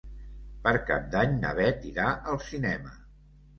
Per 0.63 0.73
Cap 0.87 1.05
d'Any 1.17 1.37
na 1.45 1.53
Bet 1.61 1.87
irà 1.91 2.09
al 2.35 2.43
cinema. 2.49 2.99